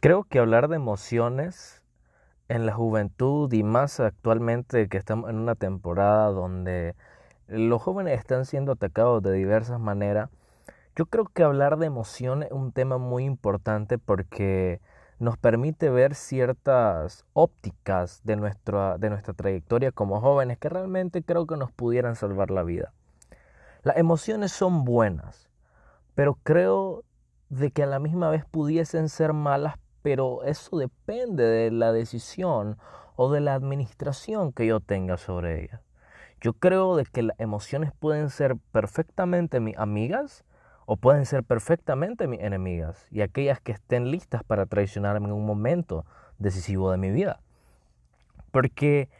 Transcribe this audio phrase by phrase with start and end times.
[0.00, 1.82] Creo que hablar de emociones
[2.48, 6.94] en la juventud y más actualmente que estamos en una temporada donde
[7.48, 10.30] los jóvenes están siendo atacados de diversas maneras,
[10.94, 14.80] yo creo que hablar de emociones es un tema muy importante porque
[15.18, 21.46] nos permite ver ciertas ópticas de nuestra, de nuestra trayectoria como jóvenes que realmente creo
[21.46, 22.92] que nos pudieran salvar la vida.
[23.82, 25.48] Las emociones son buenas,
[26.14, 27.04] pero creo
[27.48, 32.78] de que a la misma vez pudiesen ser malas pero eso depende de la decisión
[33.16, 35.82] o de la administración que yo tenga sobre ella.
[36.40, 40.44] Yo creo de que las emociones pueden ser perfectamente mis amigas
[40.86, 45.44] o pueden ser perfectamente mis enemigas y aquellas que estén listas para traicionarme en un
[45.44, 46.06] momento
[46.38, 47.40] decisivo de mi vida.
[48.52, 49.10] Porque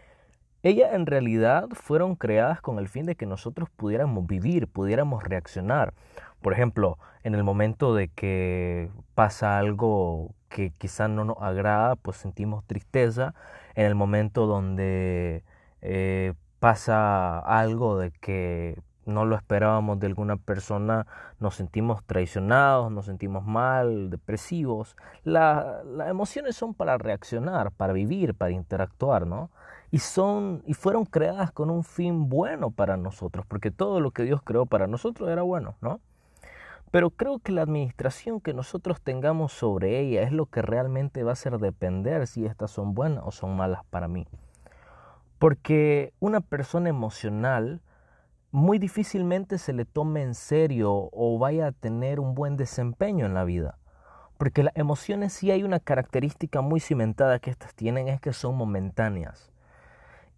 [0.69, 5.95] ellas en realidad fueron creadas con el fin de que nosotros pudiéramos vivir, pudiéramos reaccionar.
[6.41, 12.17] Por ejemplo, en el momento de que pasa algo que quizás no nos agrada, pues
[12.17, 13.35] sentimos tristeza.
[13.75, 15.43] En el momento donde
[15.83, 18.79] eh, pasa algo de que
[19.09, 21.07] no lo esperábamos de alguna persona,
[21.41, 24.97] nos sentimos traicionados, nos sentimos mal, depresivos.
[25.25, 29.51] las emociones son para reaccionar, para vivir, para interactuar, ¿no?
[29.91, 34.23] Y son y fueron creadas con un fin bueno para nosotros, porque todo lo que
[34.25, 36.01] Dios creó para nosotros era bueno, ¿no?
[36.91, 41.31] Pero creo que la administración que nosotros tengamos sobre ella es lo que realmente va
[41.31, 44.27] a hacer depender si estas son buenas o son malas para mí.
[45.39, 47.83] Porque una persona emocional
[48.51, 53.35] muy difícilmente se le tome en serio o vaya a tener un buen desempeño en
[53.35, 53.79] la vida.
[54.39, 58.57] Porque las emociones sí hay una característica muy cimentada que estas tienen, es que son
[58.57, 59.53] momentáneas.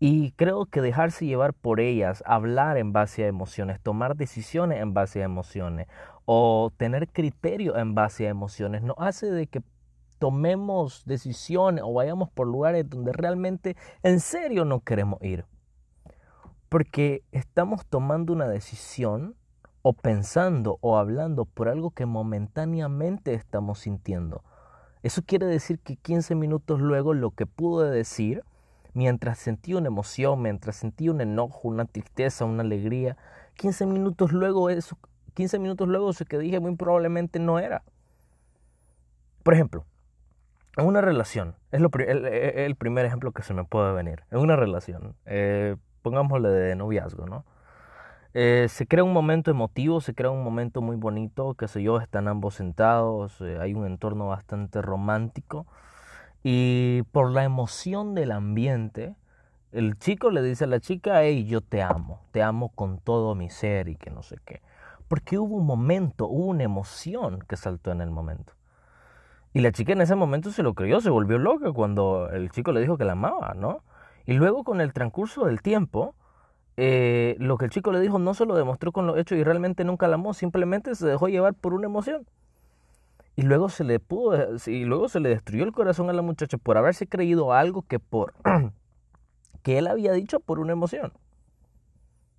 [0.02, 4.94] Y creo que dejarse llevar por ellas, hablar en base a emociones, tomar decisiones en
[4.94, 5.88] base a emociones
[6.24, 9.62] o tener criterio en base a emociones nos hace de que
[10.18, 15.44] tomemos decisiones o vayamos por lugares donde realmente en serio no queremos ir.
[16.70, 19.36] Porque estamos tomando una decisión
[19.82, 24.42] o pensando o hablando por algo que momentáneamente estamos sintiendo.
[25.02, 28.44] Eso quiere decir que 15 minutos luego lo que pude decir
[28.92, 33.16] mientras sentí una emoción, mientras sentí un enojo, una tristeza, una alegría,
[33.54, 34.98] 15 minutos luego eso,
[35.34, 37.82] 15 minutos luego eso que dije muy probablemente no era.
[39.42, 39.84] Por ejemplo,
[40.76, 45.16] en una relación, es el, primer ejemplo que se me puede venir, en una relación,
[45.24, 47.44] eh, pongámosle de noviazgo, ¿no?
[48.32, 51.98] Eh, se crea un momento emotivo, se crea un momento muy bonito, qué sé yo,
[51.98, 55.66] están ambos sentados, eh, hay un entorno bastante romántico.
[56.42, 59.16] Y por la emoción del ambiente,
[59.72, 63.34] el chico le dice a la chica, hey, yo te amo, te amo con todo
[63.34, 64.62] mi ser y que no sé qué.
[65.08, 68.52] Porque hubo un momento, hubo una emoción que saltó en el momento.
[69.52, 72.70] Y la chica en ese momento se lo creyó, se volvió loca cuando el chico
[72.72, 73.82] le dijo que la amaba, ¿no?
[74.26, 76.14] Y luego con el transcurso del tiempo,
[76.76, 79.44] eh, lo que el chico le dijo no se lo demostró con los hechos y
[79.44, 82.26] realmente nunca la amó, simplemente se dejó llevar por una emoción.
[83.36, 86.58] Y luego se le pudo, y luego se le destruyó el corazón a la muchacha
[86.58, 88.34] por haberse creído algo que por
[89.62, 91.12] que él había dicho por una emoción.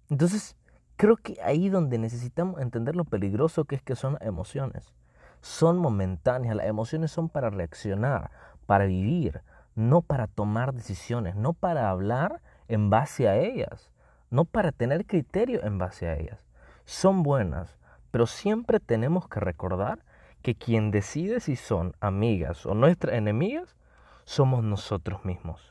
[0.09, 0.55] Entonces,
[0.97, 4.93] creo que ahí donde necesitamos entender lo peligroso que es que son emociones.
[5.41, 8.29] Son momentáneas, las emociones son para reaccionar,
[8.67, 9.41] para vivir,
[9.75, 13.91] no para tomar decisiones, no para hablar en base a ellas,
[14.29, 16.39] no para tener criterio en base a ellas.
[16.85, 17.77] Son buenas,
[18.11, 19.99] pero siempre tenemos que recordar
[20.41, 23.75] que quien decide si son amigas o nuestras enemigas
[24.25, 25.70] somos nosotros mismos.